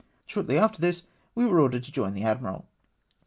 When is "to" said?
1.83-1.91